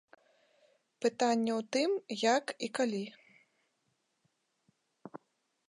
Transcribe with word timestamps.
Пытанне 1.05 1.51
ў 1.59 1.61
тым, 1.77 1.91
як 2.33 2.45
і 2.69 2.71
калі. 2.79 3.03